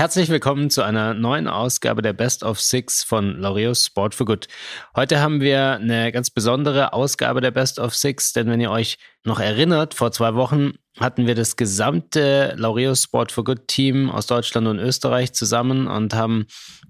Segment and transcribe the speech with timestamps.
[0.00, 4.48] Herzlich willkommen zu einer neuen Ausgabe der Best of Six von Laureus Sport for Good.
[4.96, 8.96] Heute haben wir eine ganz besondere Ausgabe der Best of Six, denn wenn ihr euch
[9.24, 14.26] noch erinnert, vor zwei Wochen hatten wir das gesamte Laureus Sport for Good Team aus
[14.26, 16.46] Deutschland und Österreich zusammen und haben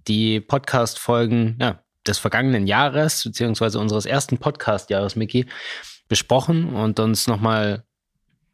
[0.06, 5.46] die Podcast-Folgen ja, des vergangenen Jahres, beziehungsweise unseres ersten Podcast-Jahres, Mickey,
[6.06, 7.82] besprochen und uns nochmal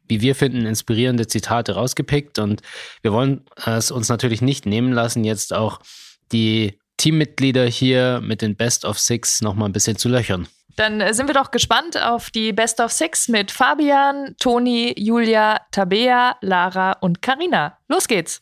[0.07, 2.39] wie wir finden, inspirierende Zitate rausgepickt.
[2.39, 2.61] Und
[3.01, 5.79] wir wollen es uns natürlich nicht nehmen lassen, jetzt auch
[6.31, 10.47] die Teammitglieder hier mit den Best of Six nochmal ein bisschen zu löchern.
[10.75, 15.59] Dann äh, sind wir doch gespannt auf die Best of Six mit Fabian, Toni, Julia,
[15.71, 17.77] Tabea, Lara und Karina.
[17.87, 18.41] Los geht's!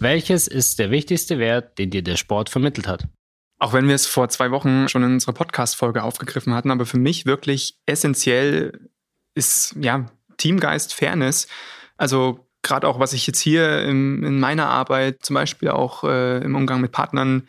[0.00, 3.08] Welches ist der wichtigste Wert, den dir der Sport vermittelt hat?
[3.58, 6.98] Auch wenn wir es vor zwei Wochen schon in unserer Podcast-Folge aufgegriffen hatten, aber für
[6.98, 8.88] mich wirklich essentiell
[9.34, 11.48] ist ja Teamgeist, Fairness.
[11.96, 16.38] Also gerade auch, was ich jetzt hier in, in meiner Arbeit, zum Beispiel auch äh,
[16.38, 17.48] im Umgang mit Partnern,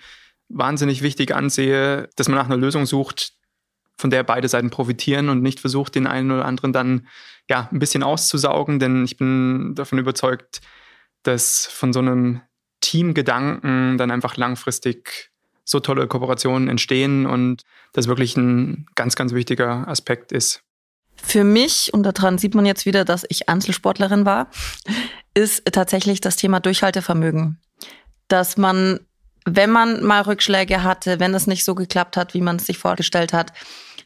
[0.50, 3.34] wahnsinnig wichtig ansehe, dass man nach einer Lösung sucht,
[3.98, 7.08] von der beide Seiten profitieren und nicht versucht, den einen oder anderen dann
[7.50, 8.80] ja ein bisschen auszusaugen.
[8.80, 10.62] Denn ich bin davon überzeugt,
[11.24, 12.42] dass von so einem
[12.82, 15.32] Teamgedanken dann einfach langfristig
[15.70, 17.62] so tolle Kooperationen entstehen und
[17.94, 20.64] das wirklich ein ganz, ganz wichtiger Aspekt ist.
[21.16, 24.50] Für mich, und daran sieht man jetzt wieder, dass ich Einzelsportlerin war,
[25.36, 27.60] ist tatsächlich das Thema Durchhaltevermögen.
[28.30, 29.00] Dass man,
[29.46, 32.80] wenn man mal Rückschläge hatte, wenn es nicht so geklappt hat, wie man es sich
[32.80, 33.54] vorgestellt hat,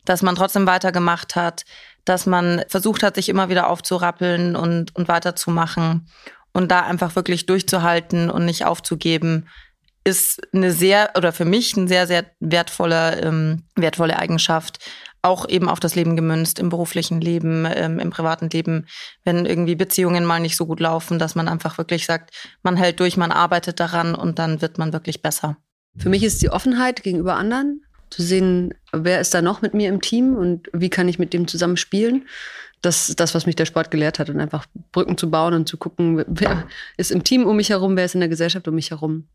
[0.04, 1.64] dass man trotzdem weitergemacht hat,
[2.04, 6.10] dass man versucht hat, sich immer wieder aufzurappeln und, und weiterzumachen
[6.52, 9.48] und da einfach wirklich durchzuhalten und nicht aufzugeben,
[10.04, 14.80] ist eine sehr, oder für mich eine sehr, sehr wertvolle, ähm, wertvolle Eigenschaft.
[15.22, 18.88] Auch eben auf das Leben gemünzt, im beruflichen Leben, ähm, im privaten Leben,
[19.24, 22.32] wenn irgendwie Beziehungen mal nicht so gut laufen, dass man einfach wirklich sagt,
[22.62, 25.58] man hält durch, man arbeitet daran und dann wird man wirklich besser.
[25.98, 29.90] Für mich ist die Offenheit gegenüber anderen, zu sehen, wer ist da noch mit mir
[29.90, 32.28] im Team und wie kann ich mit dem zusammen spielen.
[32.82, 35.70] Das ist das, was mich der Sport gelehrt hat und einfach Brücken zu bauen und
[35.70, 38.76] zu gucken, wer ist im Team um mich herum, wer ist in der Gesellschaft um
[38.76, 39.30] mich herum.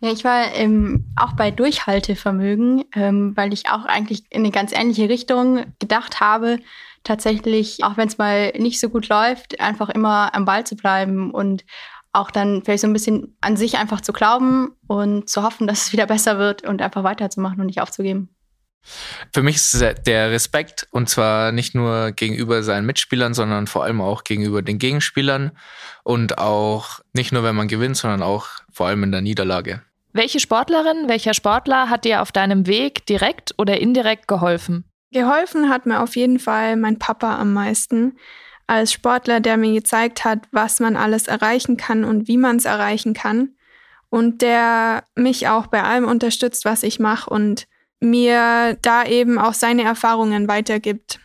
[0.00, 4.72] Ja, ich war ähm, auch bei Durchhaltevermögen, ähm, weil ich auch eigentlich in eine ganz
[4.72, 6.58] ähnliche Richtung gedacht habe.
[7.02, 11.30] Tatsächlich, auch wenn es mal nicht so gut läuft, einfach immer am Ball zu bleiben
[11.30, 11.64] und
[12.12, 15.86] auch dann vielleicht so ein bisschen an sich einfach zu glauben und zu hoffen, dass
[15.86, 18.35] es wieder besser wird und einfach weiterzumachen und nicht aufzugeben.
[19.32, 24.00] Für mich ist der Respekt und zwar nicht nur gegenüber seinen Mitspielern, sondern vor allem
[24.00, 25.52] auch gegenüber den Gegenspielern
[26.04, 29.82] und auch nicht nur, wenn man gewinnt, sondern auch vor allem in der Niederlage.
[30.12, 34.84] Welche Sportlerin, welcher Sportler hat dir auf deinem Weg direkt oder indirekt geholfen?
[35.12, 38.16] Geholfen hat mir auf jeden Fall mein Papa am meisten.
[38.66, 42.64] Als Sportler, der mir gezeigt hat, was man alles erreichen kann und wie man es
[42.64, 43.50] erreichen kann.
[44.08, 47.66] Und der mich auch bei allem unterstützt, was ich mache und
[48.00, 51.20] mir da eben auch seine Erfahrungen weitergibt.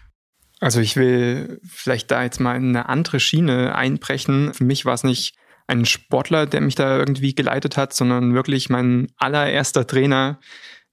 [0.60, 4.54] Also ich will vielleicht da jetzt mal in eine andere Schiene einbrechen.
[4.54, 5.36] Für mich war es nicht
[5.68, 10.40] ein Sportler, der mich da irgendwie geleitet hat, sondern wirklich mein allererster Trainer,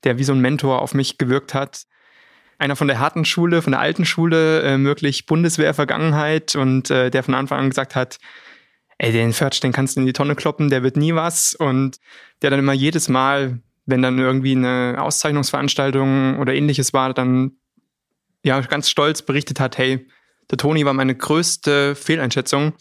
[0.04, 1.82] der wie so ein Mentor auf mich gewirkt hat.
[2.58, 7.22] Einer von der harten Schule, von der alten Schule, äh, wirklich Bundeswehr-Vergangenheit und äh, der
[7.22, 8.18] von Anfang an gesagt hat,
[8.98, 11.54] ey, den Fertsch, den kannst du in die Tonne kloppen, der wird nie was.
[11.54, 11.98] Und
[12.42, 17.52] der dann immer jedes Mal wenn dann irgendwie eine Auszeichnungsveranstaltung oder ähnliches war, dann
[18.44, 20.06] ja ganz stolz berichtet hat, hey,
[20.50, 22.74] der Toni war meine größte Fehleinschätzung,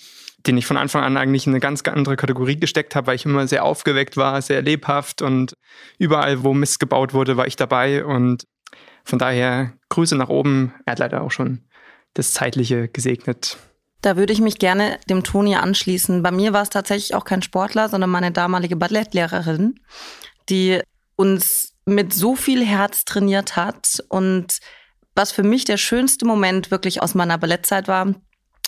[0.46, 3.26] den ich von Anfang an eigentlich in eine ganz andere Kategorie gesteckt habe, weil ich
[3.26, 5.54] immer sehr aufgeweckt war, sehr lebhaft und
[5.98, 8.44] überall, wo Mist gebaut wurde, war ich dabei und
[9.06, 10.74] von daher Grüße nach oben.
[10.86, 11.64] Er hat leider auch schon
[12.16, 13.58] das Zeitliche gesegnet.
[14.02, 16.22] Da würde ich mich gerne dem Toni anschließen.
[16.22, 19.80] Bei mir war es tatsächlich auch kein Sportler, sondern meine damalige Ballettlehrerin,
[20.50, 20.82] die
[21.18, 24.02] uns mit so viel Herz trainiert hat.
[24.08, 24.60] Und
[25.16, 28.14] was für mich der schönste Moment wirklich aus meiner Ballettzeit war,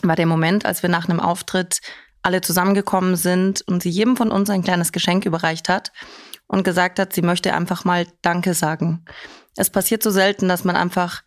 [0.01, 1.79] war der Moment, als wir nach einem Auftritt
[2.21, 5.93] alle zusammengekommen sind und sie jedem von uns ein kleines Geschenk überreicht hat
[6.47, 9.05] und gesagt hat, sie möchte einfach mal Danke sagen.
[9.55, 11.23] Es passiert so selten, dass man einfach,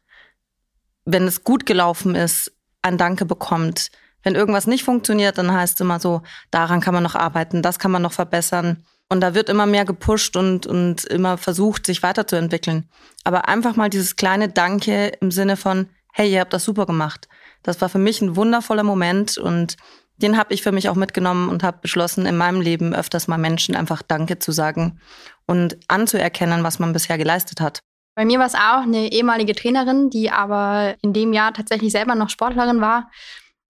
[1.04, 2.52] wenn es gut gelaufen ist,
[2.82, 3.90] ein Danke bekommt.
[4.22, 7.78] Wenn irgendwas nicht funktioniert, dann heißt es immer so, daran kann man noch arbeiten, das
[7.78, 8.84] kann man noch verbessern.
[9.12, 12.88] Und da wird immer mehr gepusht und, und immer versucht, sich weiterzuentwickeln.
[13.24, 17.28] Aber einfach mal dieses kleine Danke im Sinne von, hey, ihr habt das super gemacht.
[17.62, 19.76] Das war für mich ein wundervoller Moment und
[20.16, 23.36] den habe ich für mich auch mitgenommen und habe beschlossen, in meinem Leben öfters mal
[23.36, 24.98] Menschen einfach Danke zu sagen
[25.46, 27.80] und anzuerkennen, was man bisher geleistet hat.
[28.14, 32.14] Bei mir war es auch eine ehemalige Trainerin, die aber in dem Jahr tatsächlich selber
[32.14, 33.10] noch Sportlerin war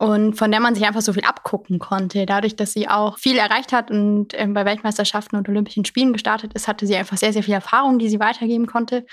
[0.03, 2.27] und von der man sich einfach so viel abgucken konnte.
[2.27, 6.55] Dadurch, dass sie auch viel erreicht hat und ähm, bei Weltmeisterschaften und Olympischen Spielen gestartet
[6.55, 9.07] ist, hatte sie einfach sehr, sehr viel Erfahrung, die sie weitergeben konnte.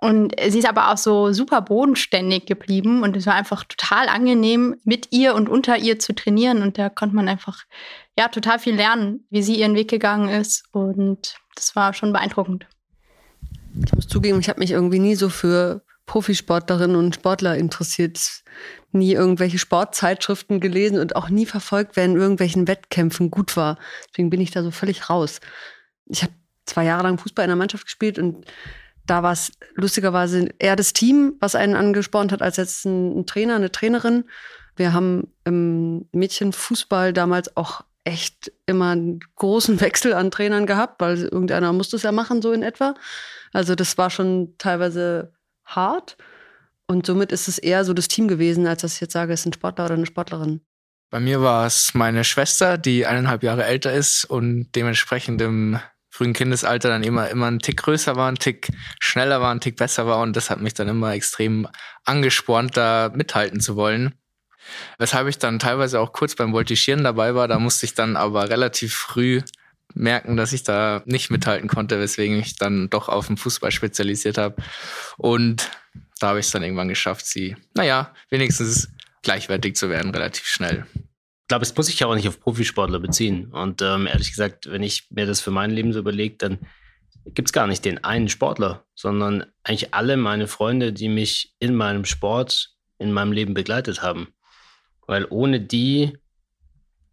[0.00, 4.76] Und sie ist aber auch so super bodenständig geblieben und es war einfach total angenehm,
[4.84, 6.62] mit ihr und unter ihr zu trainieren.
[6.62, 7.64] Und da konnte man einfach
[8.18, 10.64] ja total viel lernen, wie sie ihren Weg gegangen ist.
[10.72, 12.64] Und das war schon beeindruckend.
[13.84, 18.42] Ich muss zugeben, ich habe mich irgendwie nie so für Profisportlerinnen und Sportler interessiert.
[18.90, 23.78] Nie irgendwelche Sportzeitschriften gelesen und auch nie verfolgt, wer in irgendwelchen Wettkämpfen gut war.
[24.10, 25.40] Deswegen bin ich da so völlig raus.
[26.04, 26.34] Ich habe
[26.66, 28.44] zwei Jahre lang Fußball in der Mannschaft gespielt und
[29.06, 33.26] da war es lustigerweise eher das Team, was einen angespornt hat, als jetzt ein, ein
[33.26, 34.24] Trainer, eine Trainerin.
[34.76, 41.22] Wir haben im Mädchenfußball damals auch echt immer einen großen Wechsel an Trainern gehabt, weil
[41.22, 42.96] irgendeiner musste es ja machen, so in etwa.
[43.54, 45.32] Also das war schon teilweise
[45.76, 46.16] hart.
[46.86, 49.40] Und somit ist es eher so das Team gewesen, als dass ich jetzt sage, es
[49.40, 50.60] ist ein Sportler oder eine Sportlerin.
[51.10, 55.78] Bei mir war es meine Schwester, die eineinhalb Jahre älter ist und dementsprechend im
[56.08, 58.68] frühen Kindesalter dann immer, immer ein Tick größer war, ein Tick
[59.00, 60.20] schneller war, ein Tick besser war.
[60.20, 61.68] Und das hat mich dann immer extrem
[62.04, 64.14] angespornt, da mithalten zu wollen.
[64.98, 67.48] Weshalb ich dann teilweise auch kurz beim Voltigieren dabei war.
[67.48, 69.42] Da musste ich dann aber relativ früh
[69.94, 74.38] merken, dass ich da nicht mithalten konnte, weswegen ich dann doch auf den Fußball spezialisiert
[74.38, 74.56] habe.
[75.18, 75.70] Und
[76.20, 78.90] da habe ich es dann irgendwann geschafft, sie, naja, wenigstens
[79.22, 80.86] gleichwertig zu werden, relativ schnell.
[80.94, 83.52] Ich glaube, es muss sich ja auch nicht auf Profisportler beziehen.
[83.52, 86.58] Und ähm, ehrlich gesagt, wenn ich mir das für mein Leben so überlege, dann
[87.26, 91.74] gibt es gar nicht den einen Sportler, sondern eigentlich alle meine Freunde, die mich in
[91.74, 94.28] meinem Sport, in meinem Leben begleitet haben.
[95.06, 96.18] Weil ohne die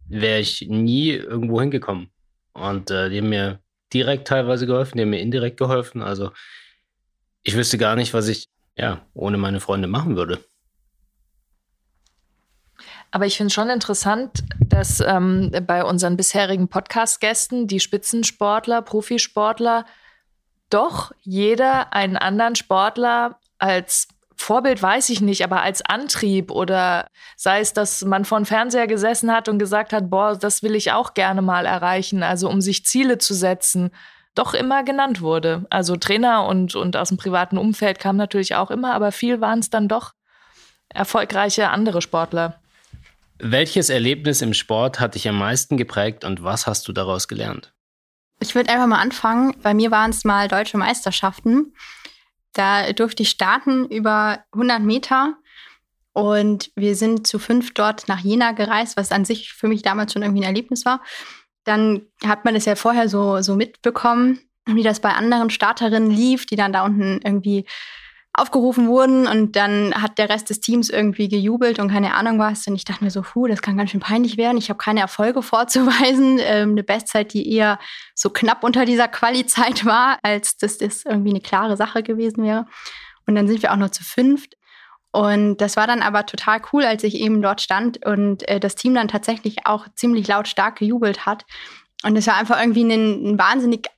[0.08, 2.10] wäre ich nie irgendwo hingekommen.
[2.52, 3.60] Und äh, die haben mir
[3.92, 6.02] direkt teilweise geholfen, die haben mir indirekt geholfen.
[6.02, 6.30] Also
[7.42, 10.44] ich wüsste gar nicht, was ich ja ohne meine Freunde machen würde.
[13.10, 19.84] Aber ich finde es schon interessant, dass ähm, bei unseren bisherigen Podcast-Gästen die Spitzensportler, Profisportler,
[20.70, 24.06] doch jeder einen anderen Sportler als
[24.40, 27.06] Vorbild weiß ich nicht, aber als Antrieb oder
[27.36, 30.74] sei es, dass man vor dem Fernseher gesessen hat und gesagt hat, boah, das will
[30.74, 33.90] ich auch gerne mal erreichen, also um sich Ziele zu setzen,
[34.34, 35.66] doch immer genannt wurde.
[35.68, 39.58] Also Trainer und, und aus dem privaten Umfeld kam natürlich auch immer, aber viel waren
[39.58, 40.12] es dann doch
[40.88, 42.58] erfolgreiche andere Sportler.
[43.38, 47.74] Welches Erlebnis im Sport hat dich am meisten geprägt und was hast du daraus gelernt?
[48.40, 49.54] Ich würde einfach mal anfangen.
[49.62, 51.74] Bei mir waren es mal deutsche Meisterschaften.
[52.52, 55.36] Da durfte ich starten über 100 Meter
[56.12, 60.12] und wir sind zu fünf dort nach Jena gereist, was an sich für mich damals
[60.12, 61.02] schon irgendwie ein Erlebnis war.
[61.64, 66.46] Dann hat man es ja vorher so, so mitbekommen, wie das bei anderen Starterinnen lief,
[66.46, 67.66] die dann da unten irgendwie
[68.32, 72.66] aufgerufen wurden und dann hat der Rest des Teams irgendwie gejubelt und keine Ahnung was.
[72.66, 74.56] Und ich dachte mir so, puh, das kann ganz schön peinlich werden.
[74.56, 76.38] Ich habe keine Erfolge vorzuweisen.
[76.40, 77.78] Ähm, eine Bestzeit, die eher
[78.14, 82.66] so knapp unter dieser Quali-Zeit war, als dass das irgendwie eine klare Sache gewesen wäre.
[83.26, 84.54] Und dann sind wir auch noch zu fünft.
[85.12, 88.76] Und das war dann aber total cool, als ich eben dort stand und äh, das
[88.76, 91.44] Team dann tatsächlich auch ziemlich lautstark gejubelt hat.
[92.04, 93.88] Und es war einfach irgendwie ein, ein wahnsinnig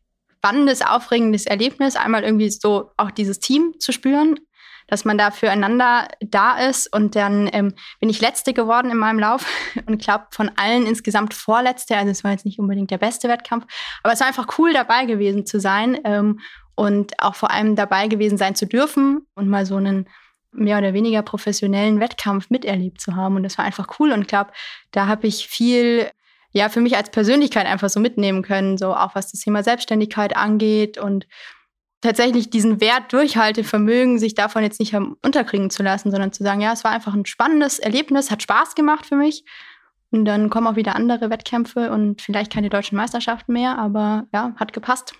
[0.42, 4.40] spannendes, aufregendes Erlebnis, einmal irgendwie so auch dieses Team zu spüren,
[4.88, 6.92] dass man da füreinander da ist.
[6.92, 9.46] Und dann ähm, bin ich Letzte geworden in meinem Lauf
[9.86, 11.96] und glaube von allen insgesamt Vorletzte.
[11.96, 13.66] Also es war jetzt nicht unbedingt der beste Wettkampf,
[14.02, 16.40] aber es war einfach cool dabei gewesen zu sein ähm,
[16.74, 20.08] und auch vor allem dabei gewesen sein zu dürfen und mal so einen
[20.50, 23.36] mehr oder weniger professionellen Wettkampf miterlebt zu haben.
[23.36, 24.10] Und das war einfach cool.
[24.10, 24.50] Und glaube,
[24.90, 26.10] da habe ich viel
[26.52, 30.36] ja für mich als Persönlichkeit einfach so mitnehmen können, so auch was das Thema Selbstständigkeit
[30.36, 31.26] angeht und
[32.02, 36.72] tatsächlich diesen Wert Durchhaltevermögen, sich davon jetzt nicht unterkriegen zu lassen, sondern zu sagen, ja,
[36.72, 39.44] es war einfach ein spannendes Erlebnis, hat Spaß gemacht für mich.
[40.10, 44.52] Und dann kommen auch wieder andere Wettkämpfe und vielleicht keine deutschen Meisterschaften mehr, aber ja,
[44.56, 45.14] hat gepasst.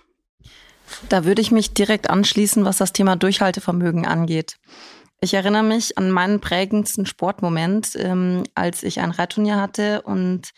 [1.09, 4.57] Da würde ich mich direkt anschließen, was das Thema Durchhaltevermögen angeht.
[5.21, 10.51] Ich erinnere mich an meinen prägendsten Sportmoment, ähm, als ich ein Reitturnier hatte und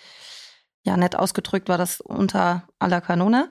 [0.86, 3.50] ja, nett ausgedrückt war das unter aller Kanone,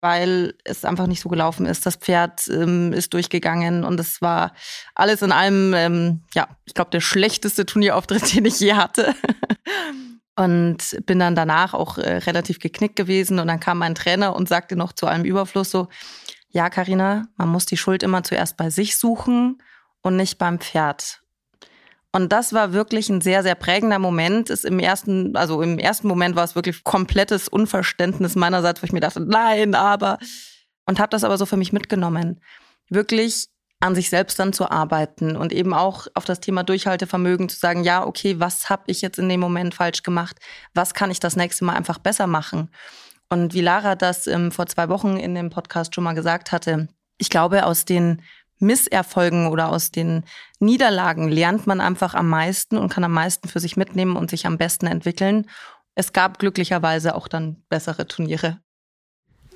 [0.00, 1.86] weil es einfach nicht so gelaufen ist.
[1.86, 4.52] Das Pferd ähm, ist durchgegangen und es war
[4.94, 9.14] alles in allem, ähm, ja, ich glaube, der schlechteste Turnierauftritt, den ich je hatte.
[10.36, 14.48] und bin dann danach auch äh, relativ geknickt gewesen und dann kam mein Trainer und
[14.48, 15.88] sagte noch zu allem Überfluss so,
[16.48, 19.62] ja, Karina, man muss die Schuld immer zuerst bei sich suchen
[20.02, 21.21] und nicht beim Pferd.
[22.14, 24.50] Und das war wirklich ein sehr, sehr prägender Moment.
[24.50, 28.92] Ist im ersten, also im ersten Moment war es wirklich komplettes Unverständnis meinerseits, wo ich
[28.92, 30.18] mir dachte, nein, aber
[30.86, 32.40] und habe das aber so für mich mitgenommen.
[32.90, 33.48] Wirklich
[33.80, 37.82] an sich selbst dann zu arbeiten und eben auch auf das Thema Durchhaltevermögen zu sagen,
[37.82, 40.38] ja, okay, was habe ich jetzt in dem Moment falsch gemacht?
[40.72, 42.70] Was kann ich das nächste Mal einfach besser machen?
[43.28, 46.88] Und wie Lara das ähm, vor zwei Wochen in dem Podcast schon mal gesagt hatte,
[47.18, 48.22] ich glaube, aus den
[48.62, 50.24] Misserfolgen oder aus den
[50.60, 54.46] Niederlagen lernt man einfach am meisten und kann am meisten für sich mitnehmen und sich
[54.46, 55.50] am besten entwickeln.
[55.94, 58.60] Es gab glücklicherweise auch dann bessere Turniere.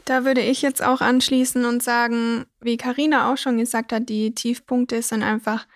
[0.05, 4.35] Da würde ich jetzt auch anschließen und sagen, wie Karina auch schon gesagt hat, die
[4.35, 5.67] Tiefpunkte sind einfach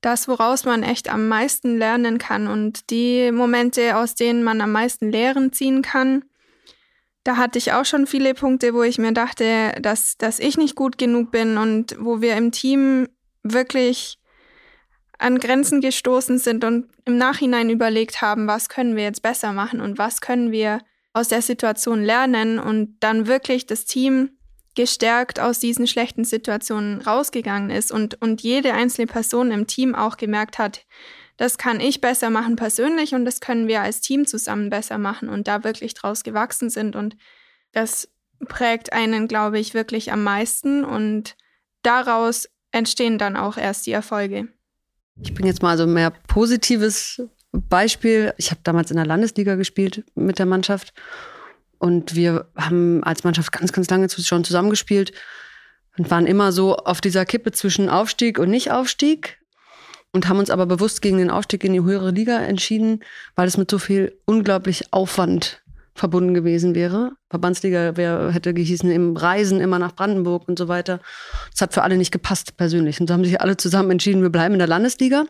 [0.00, 4.72] das, woraus man echt am meisten lernen kann und die Momente, aus denen man am
[4.72, 6.24] meisten Lehren ziehen kann.
[7.24, 10.74] Da hatte ich auch schon viele Punkte, wo ich mir dachte, dass, dass ich nicht
[10.74, 13.08] gut genug bin und wo wir im Team
[13.42, 14.18] wirklich
[15.18, 19.80] an Grenzen gestoßen sind und im Nachhinein überlegt haben, was können wir jetzt besser machen
[19.82, 20.80] und was können wir
[21.12, 24.30] aus der Situation lernen und dann wirklich das Team
[24.74, 30.16] gestärkt aus diesen schlechten Situationen rausgegangen ist und, und jede einzelne Person im Team auch
[30.16, 30.86] gemerkt hat,
[31.40, 35.30] das kann ich besser machen persönlich und das können wir als Team zusammen besser machen
[35.30, 36.96] und da wirklich draus gewachsen sind.
[36.96, 37.16] Und
[37.72, 38.10] das
[38.46, 41.36] prägt einen, glaube ich, wirklich am meisten und
[41.80, 44.48] daraus entstehen dann auch erst die Erfolge.
[45.22, 50.04] Ich bringe jetzt mal so mehr Positives Beispiel, ich habe damals in der Landesliga gespielt
[50.14, 50.92] mit der Mannschaft
[51.78, 55.12] und wir haben als Mannschaft ganz, ganz lange schon zusammengespielt
[55.96, 59.39] und waren immer so auf dieser Kippe zwischen Aufstieg und Nicht-Aufstieg
[60.12, 63.00] und haben uns aber bewusst gegen den Aufstieg in die höhere Liga entschieden,
[63.36, 65.62] weil es mit so viel unglaublich Aufwand
[65.94, 67.12] verbunden gewesen wäre.
[67.28, 71.00] Verbandsliga wär, hätte gehießen im Reisen immer nach Brandenburg und so weiter.
[71.52, 73.00] Das hat für alle nicht gepasst persönlich.
[73.00, 75.24] Und so haben sich alle zusammen entschieden, wir bleiben in der Landesliga.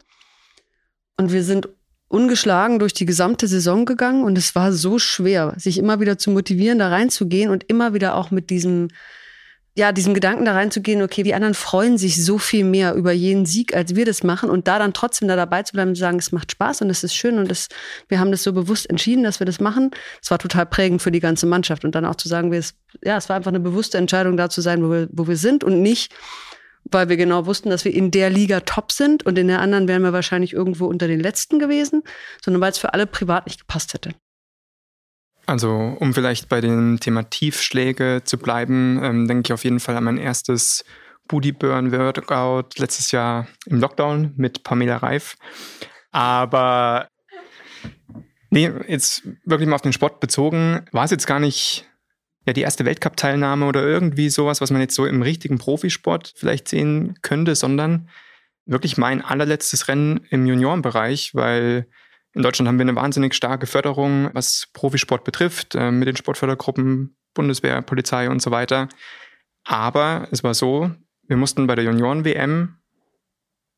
[1.17, 1.69] Und wir sind
[2.09, 6.33] ungeschlagen durch die gesamte Saison gegangen und es war so schwer, sich immer wieder zu
[6.33, 8.89] motivieren, da reinzugehen und immer wieder auch mit diesem,
[9.81, 13.47] ja, diesem Gedanken da reinzugehen, okay, die anderen freuen sich so viel mehr über jeden
[13.47, 16.01] Sieg, als wir das machen und da dann trotzdem da dabei zu bleiben und zu
[16.01, 17.69] sagen, es macht Spaß und es ist schön und das,
[18.07, 19.91] wir haben das so bewusst entschieden, dass wir das machen.
[20.21, 22.75] Es war total prägend für die ganze Mannschaft und dann auch zu sagen, wir es,
[23.03, 25.65] ja, es war einfach eine bewusste Entscheidung, da zu sein, wo wir, wo wir sind
[25.65, 26.13] und nicht,
[26.85, 29.89] weil wir genau wussten, dass wir in der Liga top sind und in der anderen
[29.89, 32.03] wären wir wahrscheinlich irgendwo unter den Letzten gewesen,
[32.45, 34.11] sondern weil es für alle privat nicht gepasst hätte.
[35.47, 39.97] Also, um vielleicht bei dem Thema Tiefschläge zu bleiben, ähm, denke ich auf jeden Fall
[39.97, 40.85] an mein erstes
[41.29, 45.37] Booty Burn Workout letztes Jahr im Lockdown mit Pamela Reif.
[46.11, 47.09] Aber
[48.51, 51.87] nee, jetzt wirklich mal auf den Sport bezogen, war es jetzt gar nicht
[52.47, 56.69] ja, die erste Weltcup-Teilnahme oder irgendwie sowas, was man jetzt so im richtigen Profisport vielleicht
[56.69, 58.09] sehen könnte, sondern
[58.67, 61.87] wirklich mein allerletztes Rennen im Juniorenbereich, weil
[62.33, 67.17] in Deutschland haben wir eine wahnsinnig starke Förderung, was Profisport betrifft, äh, mit den Sportfördergruppen,
[67.35, 68.89] Bundeswehr, Polizei und so weiter.
[69.65, 70.91] Aber es war so,
[71.27, 72.77] wir mussten bei der Junioren-WM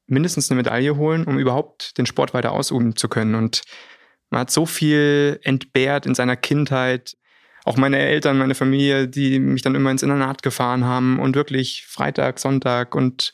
[0.07, 3.35] mindestens eine Medaille holen, um überhaupt den Sport weiter ausüben zu können.
[3.35, 3.63] Und
[4.31, 7.17] man hat so viel entbehrt in seiner Kindheit,
[7.65, 11.87] auch meine Eltern, meine Familie, die mich dann immer ins Internat gefahren haben und wirklich
[11.87, 13.33] Freitag, Sonntag und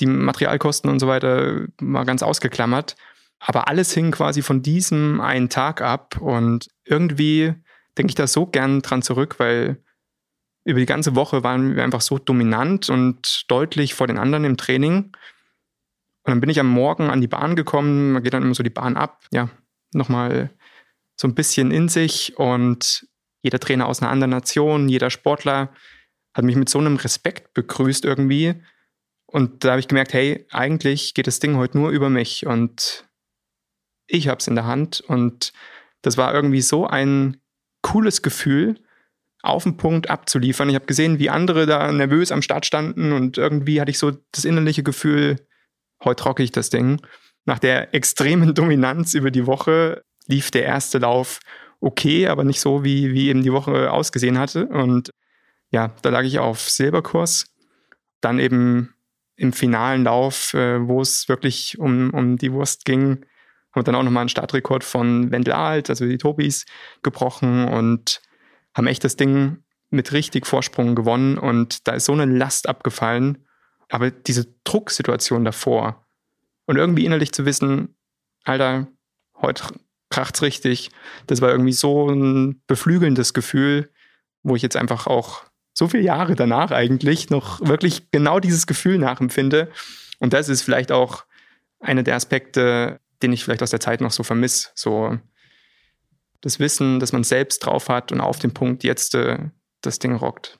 [0.00, 2.96] die Materialkosten und so weiter mal ganz ausgeklammert.
[3.44, 7.54] Aber alles hing quasi von diesem einen Tag ab und irgendwie
[7.98, 9.82] denke ich da so gern dran zurück, weil
[10.64, 14.56] über die ganze Woche waren wir einfach so dominant und deutlich vor den anderen im
[14.56, 15.06] Training.
[16.22, 18.62] Und dann bin ich am Morgen an die Bahn gekommen, man geht dann immer so
[18.62, 19.50] die Bahn ab, ja,
[19.92, 20.50] nochmal
[21.16, 23.08] so ein bisschen in sich und
[23.42, 25.72] jeder Trainer aus einer anderen Nation, jeder Sportler
[26.32, 28.54] hat mich mit so einem Respekt begrüßt irgendwie.
[29.26, 33.04] Und da habe ich gemerkt, hey, eigentlich geht das Ding heute nur über mich und
[34.06, 35.00] ich habe es in der Hand.
[35.00, 35.52] Und
[36.02, 37.38] das war irgendwie so ein
[37.82, 38.78] cooles Gefühl,
[39.42, 40.68] auf den Punkt abzuliefern.
[40.68, 44.12] Ich habe gesehen, wie andere da nervös am Start standen und irgendwie hatte ich so
[44.30, 45.36] das innerliche Gefühl,
[46.04, 47.00] heute rocke ich das Ding.
[47.44, 51.40] Nach der extremen Dominanz über die Woche lief der erste Lauf
[51.82, 54.66] okay, aber nicht so, wie, wie eben die Woche ausgesehen hatte.
[54.66, 55.10] Und
[55.70, 57.46] ja, da lag ich auf Silberkurs.
[58.20, 58.94] Dann eben
[59.34, 63.26] im finalen Lauf, äh, wo es wirklich um, um die Wurst ging,
[63.74, 66.66] haben dann auch nochmal einen Startrekord von Wendel Alt, also die Tobis,
[67.02, 68.20] gebrochen und
[68.74, 71.38] haben echt das Ding mit richtig Vorsprung gewonnen.
[71.38, 73.46] Und da ist so eine Last abgefallen.
[73.88, 76.06] Aber diese Drucksituation davor
[76.66, 77.94] und irgendwie innerlich zu wissen,
[78.44, 78.88] Alter,
[79.40, 79.64] heute
[80.08, 80.90] kracht's richtig.
[81.26, 83.90] Das war irgendwie so ein beflügelndes Gefühl,
[84.42, 88.98] wo ich jetzt einfach auch so viele Jahre danach eigentlich noch wirklich genau dieses Gefühl
[88.98, 89.70] nachempfinde.
[90.18, 91.24] Und das ist vielleicht auch
[91.80, 94.70] einer der Aspekte, den ich vielleicht aus der Zeit noch so vermisse.
[94.74, 95.18] So
[96.40, 99.38] das Wissen, dass man selbst drauf hat und auf dem Punkt jetzt äh,
[99.80, 100.58] das Ding rockt.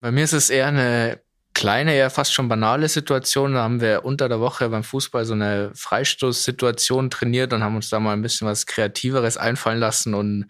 [0.00, 1.20] Bei mir ist es eher eine
[1.54, 3.54] kleine, ja fast schon banale Situationen.
[3.54, 7.88] Da haben wir unter der Woche beim Fußball so eine Freistoßsituation trainiert und haben uns
[7.88, 10.46] da mal ein bisschen was Kreativeres einfallen lassen und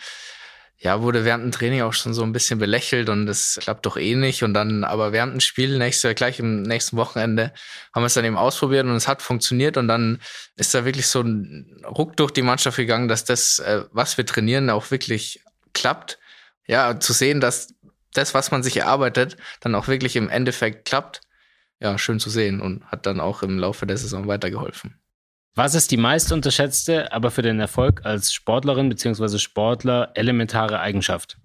[0.78, 3.96] ja, wurde während dem Training auch schon so ein bisschen belächelt und das klappt doch
[3.96, 4.42] eh nicht.
[4.42, 7.54] Und dann aber während dem Spiel, nächste, gleich im nächsten Wochenende,
[7.94, 9.78] haben wir es dann eben ausprobiert und es hat funktioniert.
[9.78, 10.20] Und dann
[10.56, 14.26] ist da wirklich so ein Ruck durch die Mannschaft gegangen, dass das, äh, was wir
[14.26, 15.42] trainieren, auch wirklich
[15.72, 16.18] klappt.
[16.66, 17.74] Ja, zu sehen, dass
[18.12, 21.22] das, was man sich erarbeitet, dann auch wirklich im Endeffekt klappt.
[21.80, 24.98] Ja, schön zu sehen und hat dann auch im Laufe der Saison weitergeholfen.
[25.58, 29.38] Was ist die meist unterschätzte, aber für den Erfolg als Sportlerin bzw.
[29.38, 31.38] Sportler elementare Eigenschaft?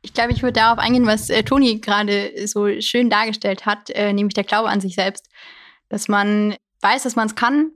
[0.00, 4.14] Ich glaube, ich würde darauf eingehen, was äh, Toni gerade so schön dargestellt hat, äh,
[4.14, 5.28] nämlich der Glaube an sich selbst.
[5.90, 7.70] Dass man weiß, dass man es kann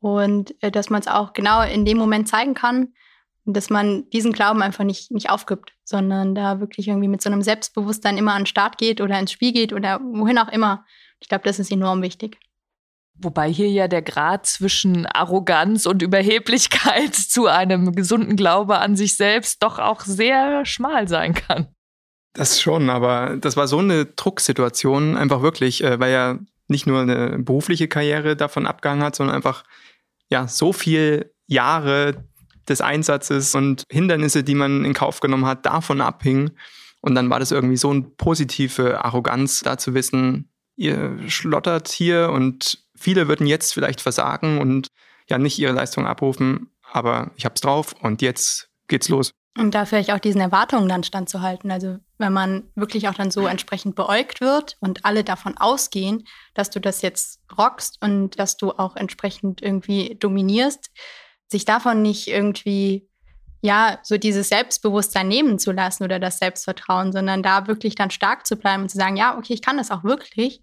[0.00, 2.94] und äh, dass man es auch genau in dem Moment zeigen kann
[3.44, 7.28] und dass man diesen Glauben einfach nicht, nicht aufgibt, sondern da wirklich irgendwie mit so
[7.28, 10.86] einem Selbstbewusstsein immer an den Start geht oder ins Spiel geht oder wohin auch immer.
[11.20, 12.38] Ich glaube, das ist enorm wichtig.
[13.22, 19.16] Wobei hier ja der Grad zwischen Arroganz und Überheblichkeit zu einem gesunden Glaube an sich
[19.16, 21.68] selbst doch auch sehr schmal sein kann.
[22.32, 27.00] Das schon, aber das war so eine Drucksituation, einfach wirklich, äh, weil ja nicht nur
[27.00, 29.64] eine berufliche Karriere davon abgehangen hat, sondern einfach
[30.28, 32.24] ja so viel Jahre
[32.68, 36.52] des Einsatzes und Hindernisse, die man in Kauf genommen hat, davon abhingen.
[37.00, 42.30] Und dann war das irgendwie so eine positive Arroganz, da zu wissen, ihr schlottert hier
[42.30, 44.88] und viele würden jetzt vielleicht versagen und
[45.28, 49.32] ja nicht ihre Leistung abrufen, aber ich hab's drauf und jetzt geht's los.
[49.58, 51.70] Und da vielleicht auch diesen Erwartungen dann standzuhalten.
[51.70, 56.70] Also wenn man wirklich auch dann so entsprechend beäugt wird und alle davon ausgehen, dass
[56.70, 60.90] du das jetzt rockst und dass du auch entsprechend irgendwie dominierst,
[61.48, 63.08] sich davon nicht irgendwie
[63.62, 68.46] ja, so dieses Selbstbewusstsein nehmen zu lassen oder das Selbstvertrauen, sondern da wirklich dann stark
[68.46, 70.62] zu bleiben und zu sagen, ja, okay, ich kann das auch wirklich.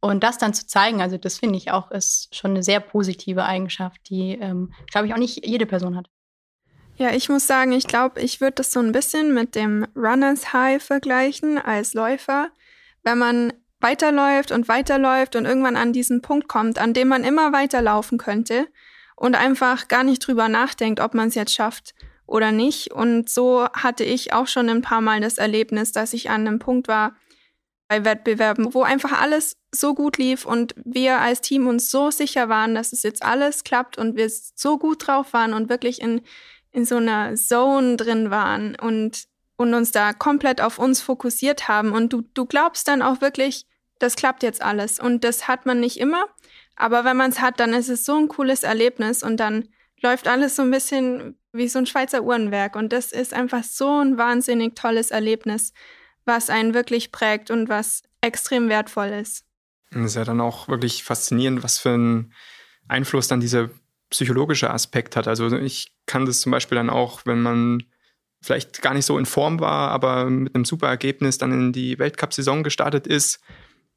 [0.00, 3.44] Und das dann zu zeigen, also das finde ich auch, ist schon eine sehr positive
[3.44, 6.08] Eigenschaft, die, ähm, glaube ich, auch nicht jede Person hat.
[6.96, 10.52] Ja, ich muss sagen, ich glaube, ich würde das so ein bisschen mit dem Runners
[10.52, 12.48] High vergleichen als Läufer.
[13.02, 17.52] Wenn man weiterläuft und weiterläuft und irgendwann an diesen Punkt kommt, an dem man immer
[17.52, 18.68] weiterlaufen könnte
[19.16, 21.94] und einfach gar nicht drüber nachdenkt, ob man es jetzt schafft
[22.26, 22.92] oder nicht.
[22.92, 26.58] Und so hatte ich auch schon ein paar Mal das Erlebnis, dass ich an einem
[26.58, 27.14] Punkt war
[27.90, 32.48] bei Wettbewerben, wo einfach alles so gut lief und wir als Team uns so sicher
[32.48, 36.20] waren, dass es jetzt alles klappt und wir so gut drauf waren und wirklich in,
[36.70, 39.24] in so einer Zone drin waren und,
[39.56, 41.90] und uns da komplett auf uns fokussiert haben.
[41.90, 43.66] Und du, du glaubst dann auch wirklich,
[43.98, 45.00] das klappt jetzt alles.
[45.00, 46.26] Und das hat man nicht immer.
[46.76, 49.68] Aber wenn man es hat, dann ist es so ein cooles Erlebnis und dann
[50.00, 52.76] läuft alles so ein bisschen wie so ein Schweizer Uhrenwerk.
[52.76, 55.72] Und das ist einfach so ein wahnsinnig tolles Erlebnis,
[56.24, 59.44] was einen wirklich prägt und was extrem wertvoll ist.
[59.90, 62.32] Das ist ja dann auch wirklich faszinierend, was für einen
[62.88, 63.70] Einfluss dann dieser
[64.10, 65.28] psychologische Aspekt hat.
[65.28, 67.84] Also ich kann das zum Beispiel dann auch, wenn man
[68.42, 71.98] vielleicht gar nicht so in Form war, aber mit einem super Ergebnis dann in die
[71.98, 73.40] Weltcup-Saison gestartet ist,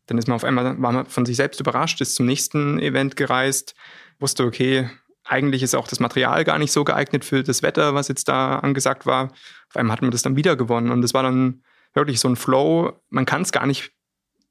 [0.07, 3.15] dann ist man auf einmal, war man von sich selbst überrascht, ist zum nächsten Event
[3.15, 3.73] gereist,
[4.19, 4.89] wusste, okay,
[5.23, 8.59] eigentlich ist auch das Material gar nicht so geeignet für das Wetter, was jetzt da
[8.59, 9.31] angesagt war.
[9.69, 10.91] Auf einmal hat man das dann wieder gewonnen.
[10.91, 12.99] Und das war dann wirklich so ein Flow.
[13.09, 13.91] Man kann es gar nicht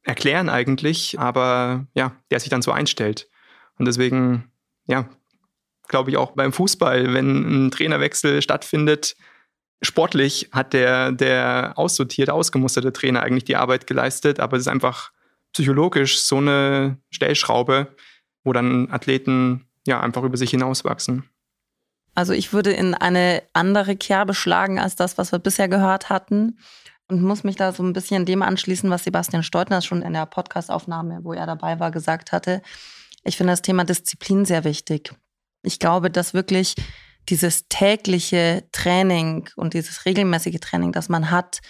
[0.04, 3.28] erklären eigentlich, aber ja, der sich dann so einstellt.
[3.78, 4.50] Und deswegen,
[4.86, 5.08] ja,
[5.88, 9.16] glaube ich auch beim Fußball, wenn ein Trainerwechsel stattfindet,
[9.82, 15.12] sportlich hat der, der aussortierte, ausgemusterte Trainer eigentlich die Arbeit geleistet, aber es ist einfach
[15.52, 17.94] psychologisch so eine Stellschraube,
[18.44, 21.28] wo dann Athleten ja einfach über sich hinauswachsen.
[22.14, 26.58] Also ich würde in eine andere Kerbe schlagen als das, was wir bisher gehört hatten
[27.12, 30.26] und muss mich da so ein bisschen dem anschließen, was Sebastian Steutner schon in der
[30.26, 32.62] Podcastaufnahme, wo er dabei war, gesagt hatte.
[33.22, 35.14] Ich finde das Thema Disziplin sehr wichtig.
[35.62, 36.74] Ich glaube, dass wirklich
[37.28, 41.60] dieses tägliche Training und dieses regelmäßige Training, das man hat,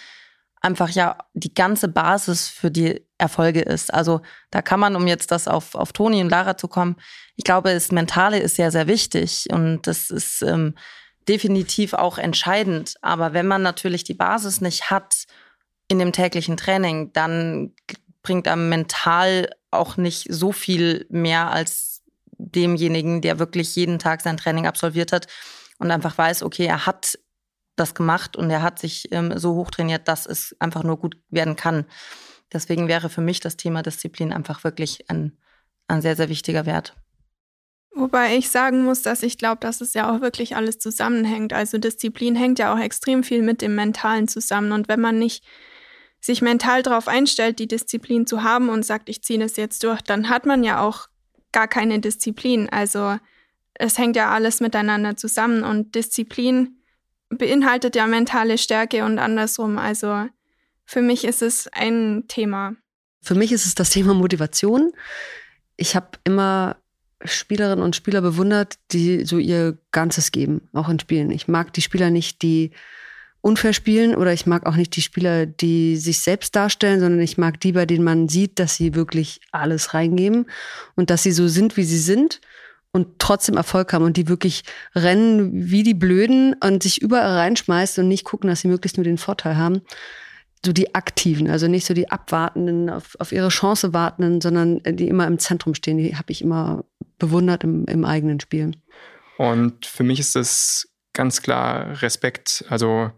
[0.61, 3.93] einfach ja die ganze Basis für die Erfolge ist.
[3.93, 6.97] Also da kann man, um jetzt das auf, auf Toni und Lara zu kommen,
[7.37, 10.77] ich glaube, das Mentale ist sehr, sehr wichtig und das ist ähm,
[11.29, 12.97] definitiv auch entscheidend.
[13.03, 15.27] Aber wenn man natürlich die Basis nicht hat
[15.89, 17.75] in dem täglichen Training, dann
[18.23, 22.03] bringt einem mental auch nicht so viel mehr als
[22.39, 25.27] demjenigen, der wirklich jeden Tag sein Training absolviert hat
[25.79, 27.19] und einfach weiß, okay, er hat
[27.77, 31.17] das gemacht und er hat sich ähm, so hoch trainiert, dass es einfach nur gut
[31.31, 31.87] werden kann.
[32.53, 35.39] Deswegen wäre für mich das Thema Disziplin einfach wirklich ein,
[35.89, 36.95] ein sehr, sehr wichtiger Wert.
[38.03, 41.53] Wobei ich sagen muss, dass ich glaube, dass es ja auch wirklich alles zusammenhängt.
[41.53, 44.73] Also Disziplin hängt ja auch extrem viel mit dem Mentalen zusammen.
[44.73, 45.45] Und wenn man nicht
[46.21, 50.03] sich mental darauf einstellt, die Disziplin zu haben und sagt, ich ziehe das jetzt durch,
[50.03, 51.07] dann hat man ja auch
[51.53, 52.69] gar keine Disziplin.
[52.71, 53.19] Also
[53.75, 56.83] es hängt ja alles miteinander zusammen und Disziplin
[57.29, 59.79] beinhaltet ja mentale Stärke und andersrum.
[59.79, 60.27] Also
[60.87, 62.75] für mich ist es ein Thema.
[63.21, 64.91] Für mich ist es das Thema Motivation.
[65.77, 66.82] Ich habe immer
[67.25, 71.31] Spielerinnen und Spieler bewundert, die so ihr Ganzes geben, auch in Spielen.
[71.31, 72.73] Ich mag die Spieler nicht, die
[73.43, 77.37] unfair spielen oder ich mag auch nicht die Spieler, die sich selbst darstellen, sondern ich
[77.39, 80.47] mag die, bei denen man sieht, dass sie wirklich alles reingeben
[80.95, 82.41] und dass sie so sind, wie sie sind
[82.93, 84.63] und trotzdem Erfolg haben und die wirklich
[84.95, 89.05] rennen wie die Blöden und sich überall reinschmeißen und nicht gucken, dass sie möglichst nur
[89.05, 89.83] den Vorteil haben.
[90.65, 95.09] So die Aktiven, also nicht so die Abwartenden, auf, auf ihre Chance wartenden, sondern die
[95.09, 96.85] immer im Zentrum stehen, die habe ich immer
[97.23, 98.73] bewundert im, im eigenen Spiel.
[99.39, 103.13] Und für mich ist das ganz klar Respekt, also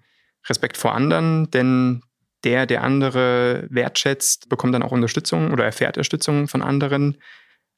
[0.47, 2.03] Respekt vor anderen, denn
[2.45, 7.17] der, der andere wertschätzt, bekommt dann auch Unterstützung oder erfährt Unterstützung von anderen,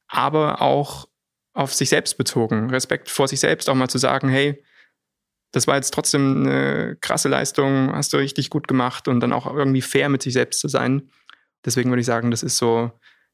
[0.08, 1.06] aber auch
[1.54, 2.70] auf sich selbst bezogen.
[2.70, 4.60] Respekt vor sich selbst, auch mal zu sagen, hey,
[5.52, 9.46] das war jetzt trotzdem eine krasse Leistung, hast du richtig gut gemacht und dann auch
[9.46, 11.08] irgendwie fair mit sich selbst zu sein.
[11.64, 12.90] Deswegen würde ich sagen, das ist so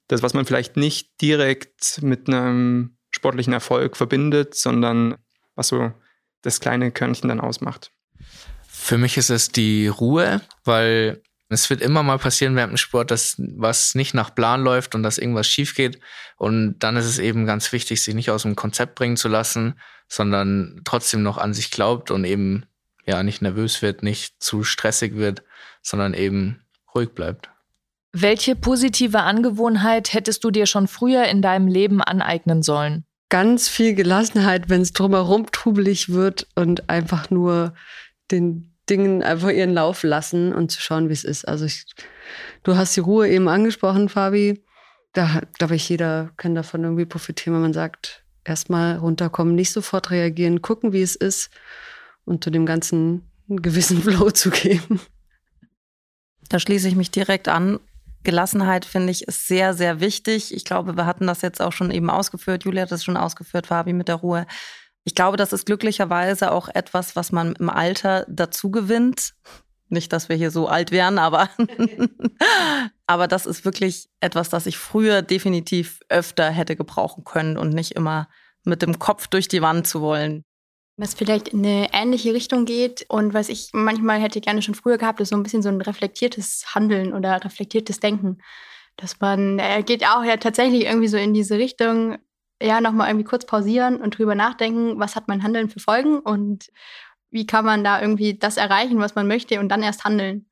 [0.08, 5.16] das, was man vielleicht nicht direkt mit einem sportlichen Erfolg verbindet, sondern
[5.54, 5.92] was so
[6.42, 7.92] das kleine Körnchen dann ausmacht.
[8.66, 13.10] Für mich ist es die Ruhe, weil es wird immer mal passieren während dem Sport,
[13.10, 16.00] dass was nicht nach Plan läuft und dass irgendwas schief geht.
[16.36, 19.78] Und dann ist es eben ganz wichtig, sich nicht aus dem Konzept bringen zu lassen,
[20.08, 22.64] sondern trotzdem noch an sich glaubt und eben
[23.04, 25.42] ja nicht nervös wird, nicht zu stressig wird,
[25.82, 26.62] sondern eben
[26.94, 27.50] ruhig bleibt.
[28.12, 33.05] Welche positive Angewohnheit hättest du dir schon früher in deinem Leben aneignen sollen?
[33.31, 37.72] Ganz viel Gelassenheit, wenn es drumherum trubelig wird und einfach nur
[38.31, 41.48] den Dingen einfach ihren Lauf lassen und zu schauen, wie es ist.
[41.48, 41.87] Also ich,
[42.62, 44.62] du hast die Ruhe eben angesprochen, Fabi.
[45.14, 50.11] Da glaube ich, jeder kann davon irgendwie profitieren, wenn man sagt, erstmal runterkommen, nicht sofort
[50.11, 51.51] reagieren, gucken, wie es ist
[52.27, 55.01] und zu dem ganzen gewissen Flow zu gehen.
[56.51, 57.81] Da schließe ich mich direkt an.
[58.24, 60.54] Gelassenheit finde ich ist sehr, sehr wichtig.
[60.54, 62.64] Ich glaube, wir hatten das jetzt auch schon eben ausgeführt.
[62.64, 64.46] Julia hat das schon ausgeführt, Fabi mit der Ruhe.
[65.04, 69.35] Ich glaube, das ist glücklicherweise auch etwas, was man im Alter dazu gewinnt.
[69.88, 71.50] Nicht, dass wir hier so alt wären, aber,
[73.06, 77.92] aber das ist wirklich etwas, das ich früher definitiv öfter hätte gebrauchen können und nicht
[77.92, 78.28] immer
[78.64, 80.44] mit dem Kopf durch die Wand zu wollen.
[80.96, 84.98] Was vielleicht in eine ähnliche Richtung geht und was ich manchmal hätte gerne schon früher
[84.98, 88.38] gehabt, ist so ein bisschen so ein reflektiertes Handeln oder reflektiertes Denken.
[88.96, 92.18] Dass man, er geht auch ja tatsächlich irgendwie so in diese Richtung,
[92.62, 96.70] ja, nochmal irgendwie kurz pausieren und drüber nachdenken, was hat mein Handeln für Folgen und
[97.31, 100.46] wie kann man da irgendwie das erreichen, was man möchte und dann erst handeln.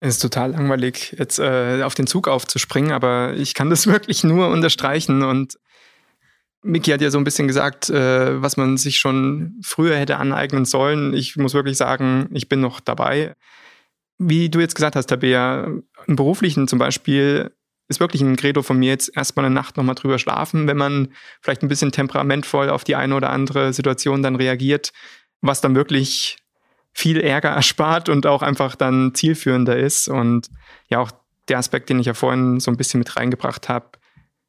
[0.00, 4.24] Es ist total langweilig, jetzt äh, auf den Zug aufzuspringen, aber ich kann das wirklich
[4.24, 5.22] nur unterstreichen.
[5.22, 5.58] Und
[6.64, 10.64] Miki hat ja so ein bisschen gesagt, äh, was man sich schon früher hätte aneignen
[10.64, 11.12] sollen.
[11.12, 13.36] Ich muss wirklich sagen, ich bin noch dabei.
[14.18, 15.66] Wie du jetzt gesagt hast, Tabea,
[16.06, 17.52] im Beruflichen zum Beispiel
[17.88, 21.08] ist wirklich ein Credo von mir jetzt erstmal eine Nacht nochmal drüber schlafen, wenn man
[21.42, 24.92] vielleicht ein bisschen temperamentvoll auf die eine oder andere Situation dann reagiert,
[25.42, 26.38] was dann wirklich
[26.94, 30.08] viel Ärger erspart und auch einfach dann zielführender ist.
[30.08, 30.48] Und
[30.88, 31.10] ja, auch
[31.48, 33.90] der Aspekt, den ich ja vorhin so ein bisschen mit reingebracht habe,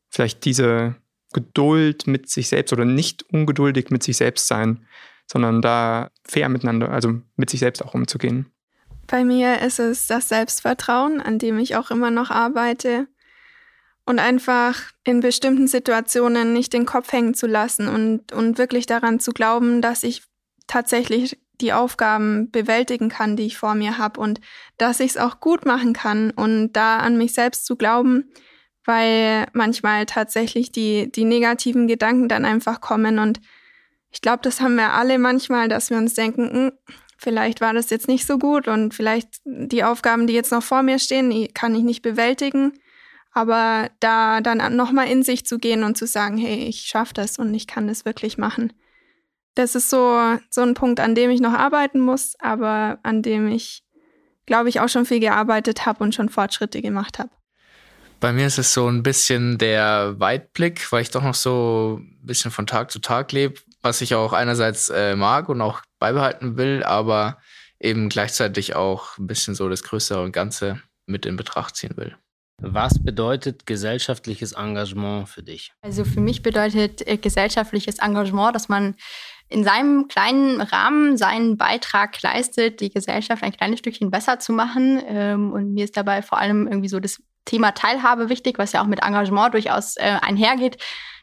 [0.09, 0.95] vielleicht diese
[1.35, 4.87] Geduld mit sich selbst oder nicht ungeduldig mit sich selbst sein,
[5.27, 8.45] sondern da fair miteinander, also mit sich selbst auch umzugehen.
[9.05, 13.07] Bei mir ist es das Selbstvertrauen, an dem ich auch immer noch arbeite
[14.05, 19.19] und einfach in bestimmten Situationen nicht den Kopf hängen zu lassen und, und wirklich daran
[19.19, 20.23] zu glauben, dass ich
[20.67, 24.39] tatsächlich die Aufgaben bewältigen kann, die ich vor mir habe und
[24.77, 28.31] dass ich es auch gut machen kann und da an mich selbst zu glauben,
[28.85, 33.41] weil manchmal tatsächlich die, die negativen Gedanken dann einfach kommen und
[34.11, 36.71] ich glaube, das haben wir alle manchmal, dass wir uns denken, hm,
[37.17, 40.83] vielleicht war das jetzt nicht so gut und vielleicht die Aufgaben, die jetzt noch vor
[40.83, 42.73] mir stehen, kann ich nicht bewältigen.
[43.31, 47.37] Aber da dann nochmal in sich zu gehen und zu sagen, hey, ich schaffe das
[47.37, 48.71] und ich kann das wirklich machen.
[49.55, 53.49] Das ist so, so ein Punkt, an dem ich noch arbeiten muss, aber an dem
[53.49, 53.83] ich,
[54.45, 57.31] glaube ich, auch schon viel gearbeitet habe und schon Fortschritte gemacht habe.
[58.19, 62.25] Bei mir ist es so ein bisschen der Weitblick, weil ich doch noch so ein
[62.25, 66.57] bisschen von Tag zu Tag lebe, was ich auch einerseits äh, mag und auch beibehalten
[66.57, 67.37] will, aber
[67.79, 72.15] eben gleichzeitig auch ein bisschen so das Größere und Ganze mit in Betracht ziehen will.
[72.61, 75.73] Was bedeutet gesellschaftliches Engagement für dich?
[75.81, 78.95] Also für mich bedeutet äh, gesellschaftliches Engagement, dass man
[79.49, 85.01] in seinem kleinen Rahmen seinen Beitrag leistet, die Gesellschaft ein kleines Stückchen besser zu machen.
[85.05, 88.81] Ähm, und mir ist dabei vor allem irgendwie so das Thema Teilhabe wichtig, was ja
[88.81, 90.77] auch mit Engagement durchaus äh, einhergeht,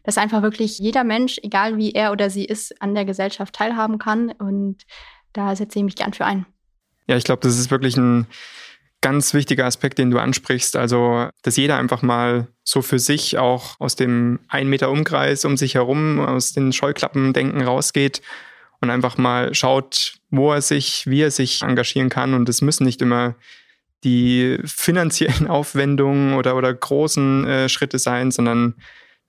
[0.05, 3.99] dass einfach wirklich jeder Mensch, egal wie er oder sie ist, an der Gesellschaft teilhaben
[3.99, 4.31] kann.
[4.31, 4.83] Und
[5.33, 6.47] da setze ich mich gern für ein.
[7.07, 8.27] Ja, ich glaube, das ist wirklich ein
[9.01, 10.77] ganz wichtiger Aspekt, den du ansprichst.
[10.77, 15.57] Also, dass jeder einfach mal so für sich auch aus dem ein Meter Umkreis um
[15.57, 18.23] sich herum, aus den Scheuklappendenken rausgeht
[18.81, 22.35] und einfach mal schaut, wo er sich, wie er sich engagieren kann.
[22.35, 23.35] Und es müssen nicht immer
[24.05, 28.75] die finanziellen Aufwendungen oder, oder großen äh, Schritte sein, sondern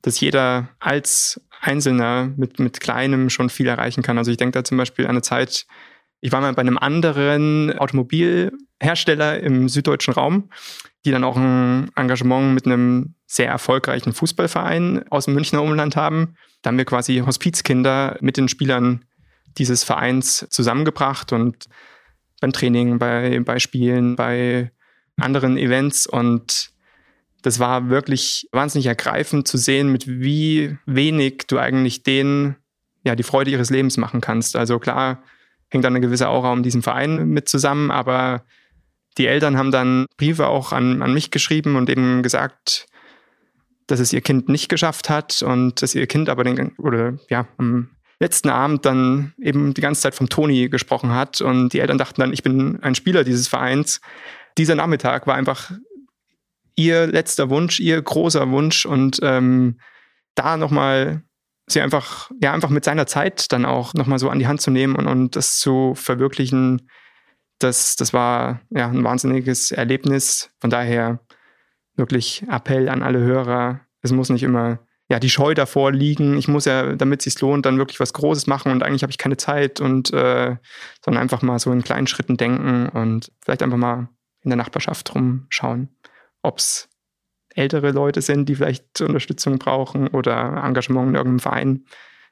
[0.02, 4.18] dass jeder als Einzelner mit, mit Kleinem schon viel erreichen kann.
[4.18, 5.66] Also ich denke da zum Beispiel an eine Zeit,
[6.20, 10.50] ich war mal bei einem anderen Automobilhersteller im süddeutschen Raum,
[11.06, 16.36] die dann auch ein Engagement mit einem sehr erfolgreichen Fußballverein aus dem Münchner Umland haben.
[16.62, 19.06] Da haben wir quasi Hospizkinder mit den Spielern
[19.58, 21.66] dieses Vereins zusammengebracht und
[22.44, 24.70] beim Training, bei, bei Spielen, bei
[25.16, 26.72] anderen Events und
[27.42, 32.58] das war wirklich wahnsinnig ergreifend zu sehen, mit wie wenig du eigentlich denen
[33.06, 34.58] ja die Freude ihres Lebens machen kannst.
[34.58, 35.24] Also klar,
[35.70, 38.44] hängt dann eine gewisse Aura um diesen Verein mit zusammen, aber
[39.18, 42.88] die Eltern haben dann Briefe auch an, an mich geschrieben und eben gesagt,
[43.88, 47.48] dass es ihr Kind nicht geschafft hat und dass ihr Kind aber den, oder ja,
[47.58, 47.92] am
[48.24, 52.22] letzten Abend dann eben die ganze Zeit vom Toni gesprochen hat und die Eltern dachten
[52.22, 54.00] dann, ich bin ein Spieler dieses Vereins.
[54.58, 55.72] Dieser Nachmittag war einfach
[56.76, 59.78] ihr letzter Wunsch, ihr großer Wunsch und ähm,
[60.36, 61.24] da nochmal
[61.68, 64.72] sie einfach, ja, einfach mit seiner Zeit dann auch nochmal so an die Hand zu
[64.72, 66.90] nehmen und, und das zu verwirklichen,
[67.60, 70.50] das, das war ja ein wahnsinniges Erlebnis.
[70.60, 71.20] Von daher
[71.96, 73.82] wirklich Appell an alle Hörer.
[74.02, 74.80] Es muss nicht immer
[75.10, 76.38] ja, die Scheu davor liegen.
[76.38, 79.12] Ich muss ja, damit es sich lohnt, dann wirklich was Großes machen und eigentlich habe
[79.12, 80.56] ich keine Zeit und äh,
[81.04, 84.10] sondern einfach mal so in kleinen Schritten denken und vielleicht einfach mal
[84.42, 85.96] in der Nachbarschaft rumschauen,
[86.42, 86.90] ob es
[87.56, 91.86] ältere Leute sind, die vielleicht Unterstützung brauchen oder Engagement in irgendeinem Verein.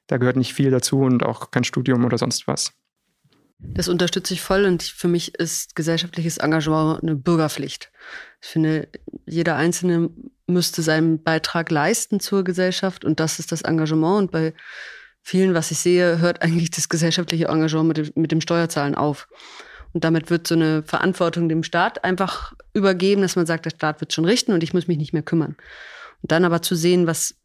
[0.08, 2.74] Da gehört nicht viel dazu und auch kein Studium oder sonst was.
[3.64, 7.92] Das unterstütze ich voll und für mich ist gesellschaftliches Engagement eine Bürgerpflicht.
[8.42, 8.88] Ich finde,
[9.26, 10.10] jeder Einzelne
[10.48, 14.18] müsste seinen Beitrag leisten zur Gesellschaft und das ist das Engagement.
[14.20, 14.54] Und bei
[15.22, 19.28] vielen, was ich sehe, hört eigentlich das gesellschaftliche Engagement mit dem, mit dem Steuerzahlen auf.
[19.94, 24.02] Und damit wird so eine Verantwortung dem Staat einfach übergeben, dass man sagt, der Staat
[24.02, 25.56] wird schon richten und ich muss mich nicht mehr kümmern.
[26.22, 27.36] Und dann aber zu sehen, was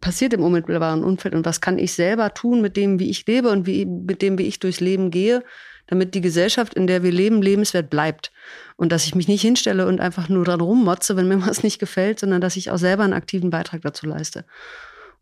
[0.00, 3.50] passiert im unmittelbaren Umfeld und was kann ich selber tun mit dem, wie ich lebe
[3.50, 5.42] und wie, mit dem, wie ich durchs Leben gehe,
[5.86, 8.32] damit die Gesellschaft, in der wir leben, lebenswert bleibt.
[8.76, 11.78] Und dass ich mich nicht hinstelle und einfach nur dran rummotze, wenn mir was nicht
[11.78, 14.44] gefällt, sondern dass ich auch selber einen aktiven Beitrag dazu leiste.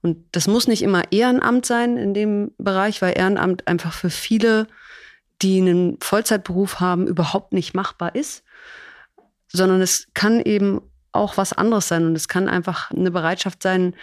[0.01, 4.69] Und das muss nicht immer Ehrenamt sein in dem Bereich, weil Ehrenamt einfach für viele
[5.43, 8.43] die einen Vollzeitberuf haben, überhaupt nicht machbar ist,
[9.49, 10.81] sondern es kann eben
[11.19, 13.95] auch was anderes sein und es kann einfach eine Bereitschaft sein,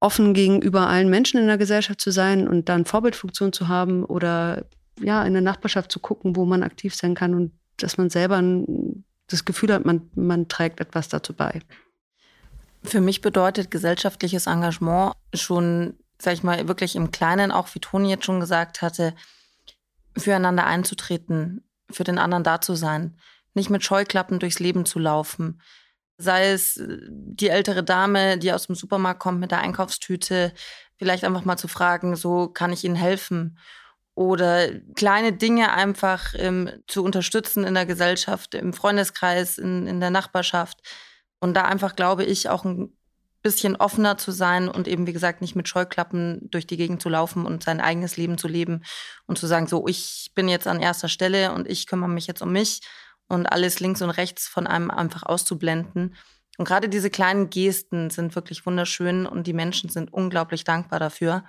[0.00, 4.64] offen gegenüber allen Menschen in der Gesellschaft zu sein und dann Vorbildfunktion zu haben oder
[5.00, 8.42] ja, in der Nachbarschaft zu gucken, wo man aktiv sein kann und dass man selber
[9.28, 11.60] das Gefühl hat, man, man trägt etwas dazu bei.
[12.82, 18.10] Für mich bedeutet gesellschaftliches Engagement schon, sag ich mal, wirklich im Kleinen, auch wie Toni
[18.10, 19.14] jetzt schon gesagt hatte,
[20.16, 23.16] füreinander einzutreten, für den anderen da zu sein,
[23.54, 25.60] nicht mit Scheuklappen durchs Leben zu laufen.
[26.22, 30.52] Sei es äh, die ältere Dame, die aus dem Supermarkt kommt mit der Einkaufstüte,
[30.96, 33.58] vielleicht einfach mal zu fragen, so kann ich Ihnen helfen?
[34.14, 40.10] Oder kleine Dinge einfach ähm, zu unterstützen in der Gesellschaft, im Freundeskreis, in, in der
[40.10, 40.80] Nachbarschaft.
[41.40, 42.92] Und da einfach, glaube ich, auch ein
[43.42, 47.08] bisschen offener zu sein und eben, wie gesagt, nicht mit Scheuklappen durch die Gegend zu
[47.08, 48.82] laufen und sein eigenes Leben zu leben
[49.26, 52.42] und zu sagen, so, ich bin jetzt an erster Stelle und ich kümmere mich jetzt
[52.42, 52.80] um mich
[53.32, 56.14] und alles links und rechts von einem einfach auszublenden.
[56.58, 61.44] Und gerade diese kleinen Gesten sind wirklich wunderschön und die Menschen sind unglaublich dankbar dafür.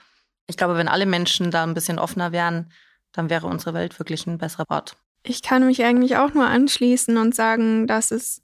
[0.47, 2.71] Ich glaube, wenn alle Menschen da ein bisschen offener wären,
[3.11, 4.95] dann wäre unsere Welt wirklich ein besserer Ort.
[5.23, 8.41] Ich kann mich eigentlich auch nur anschließen und sagen, dass es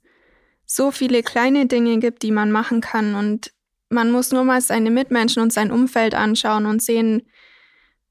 [0.66, 3.14] so viele kleine Dinge gibt, die man machen kann.
[3.14, 3.52] Und
[3.88, 7.22] man muss nur mal seine Mitmenschen und sein Umfeld anschauen und sehen,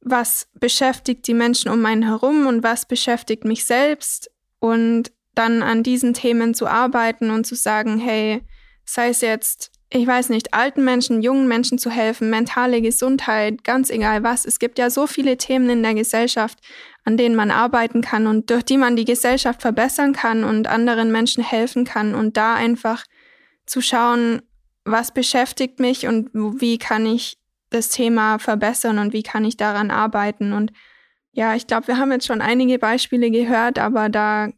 [0.02, 4.32] was beschäftigt die Menschen um einen herum und was beschäftigt mich selbst.
[4.60, 8.42] Und dann an diesen Themen zu arbeiten und zu sagen, hey,
[8.84, 13.90] sei es jetzt, ich weiß nicht, alten Menschen, jungen Menschen zu helfen, mentale Gesundheit, ganz
[13.90, 14.46] egal was.
[14.46, 16.60] Es gibt ja so viele Themen in der Gesellschaft,
[17.06, 21.12] an denen man arbeiten kann und durch die man die Gesellschaft verbessern kann und anderen
[21.12, 23.06] Menschen helfen kann und da einfach
[23.66, 24.42] zu schauen,
[24.84, 27.38] was beschäftigt mich und wie kann ich
[27.70, 30.54] das Thema verbessern und wie kann ich daran arbeiten.
[30.54, 30.72] Und
[31.32, 34.50] ja, ich glaube, wir haben jetzt schon einige Beispiele gehört, aber da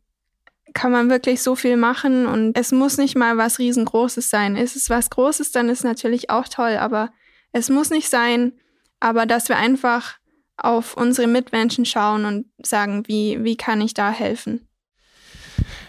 [0.74, 4.56] kann man wirklich so viel machen und es muss nicht mal was riesengroßes sein.
[4.56, 7.12] Ist es was Großes, dann ist natürlich auch toll, aber
[7.52, 8.54] es muss nicht sein,
[9.00, 10.18] aber dass wir einfach
[10.58, 14.68] auf unsere Mitmenschen schauen und sagen, wie, wie kann ich da helfen?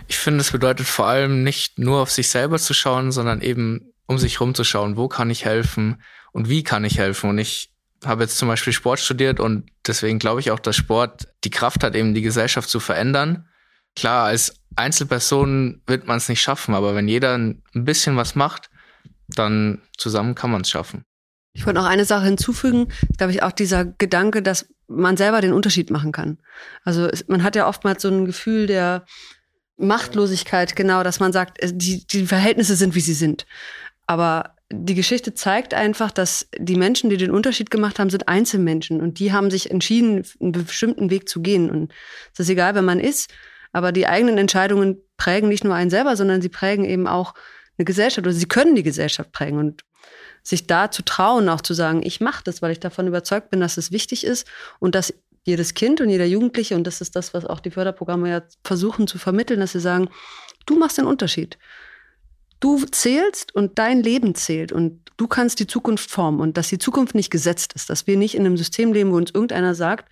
[0.08, 3.92] Ich finde, es bedeutet vor allem nicht nur auf sich selber zu schauen, sondern eben
[4.06, 7.30] um sich rumzuschauen, wo kann ich helfen und wie kann ich helfen.
[7.30, 7.72] Und ich
[8.04, 11.84] habe jetzt zum Beispiel Sport studiert und deswegen glaube ich auch, dass Sport die Kraft
[11.84, 13.48] hat, eben die Gesellschaft zu verändern.
[13.96, 18.70] Klar, als Einzelperson wird man es nicht schaffen, aber wenn jeder ein bisschen was macht,
[19.28, 21.04] dann zusammen kann man es schaffen.
[21.54, 25.52] Ich wollte noch eine Sache hinzufügen, glaube ich, auch dieser Gedanke, dass man selber den
[25.52, 26.38] Unterschied machen kann.
[26.84, 29.04] Also man hat ja oftmals so ein Gefühl der
[29.76, 33.46] Machtlosigkeit, genau, dass man sagt, äh, die, die Verhältnisse sind, wie sie sind.
[34.06, 39.02] Aber die Geschichte zeigt einfach, dass die Menschen, die den Unterschied gemacht haben, sind Einzelmenschen
[39.02, 41.70] und die haben sich entschieden, einen bestimmten Weg zu gehen.
[41.70, 41.92] Und
[42.32, 43.30] es ist egal, wer man ist,
[43.72, 47.34] aber die eigenen Entscheidungen prägen nicht nur einen selber, sondern sie prägen eben auch
[47.78, 49.58] eine Gesellschaft oder sie können die Gesellschaft prägen.
[49.58, 49.84] Und
[50.42, 53.60] sich da zu trauen, auch zu sagen, ich mache das, weil ich davon überzeugt bin,
[53.60, 54.46] dass es wichtig ist
[54.80, 58.30] und dass jedes Kind und jeder Jugendliche, und das ist das, was auch die Förderprogramme
[58.30, 60.08] ja versuchen zu vermitteln, dass sie sagen,
[60.66, 61.58] du machst den Unterschied.
[62.60, 66.78] Du zählst und dein Leben zählt und du kannst die Zukunft formen und dass die
[66.78, 70.08] Zukunft nicht gesetzt ist, dass wir nicht in einem System leben, wo uns irgendeiner sagt,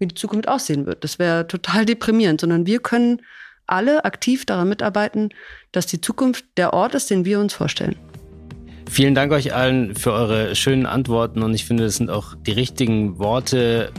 [0.00, 1.04] wie die Zukunft aussehen wird.
[1.04, 3.22] Das wäre total deprimierend, sondern wir können
[3.66, 5.28] alle aktiv daran mitarbeiten,
[5.70, 7.94] dass die Zukunft der Ort ist, den wir uns vorstellen.
[8.90, 12.50] Vielen Dank euch allen für eure schönen Antworten und ich finde, das sind auch die
[12.50, 13.92] richtigen Worte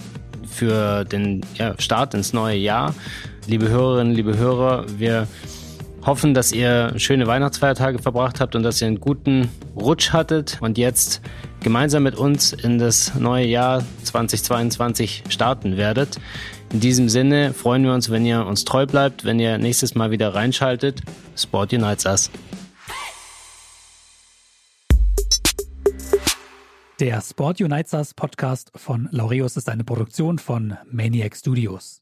[0.46, 2.94] für den ja, Start ins neue Jahr.
[3.48, 5.28] Liebe Hörerinnen, liebe Hörer, wir
[6.06, 10.78] hoffen, dass ihr schöne Weihnachtsfeiertage verbracht habt und dass ihr einen guten Rutsch hattet und
[10.78, 11.22] jetzt
[11.62, 16.20] gemeinsam mit uns in das neue Jahr 2022 starten werdet.
[16.74, 20.12] In diesem Sinne freuen wir uns, wenn ihr uns treu bleibt, wenn ihr nächstes Mal
[20.12, 21.02] wieder reinschaltet.
[21.36, 22.32] Sport Unites Us.
[27.00, 32.02] Der Sport Unites Us Podcast von Laureus ist eine Produktion von Maniac Studios.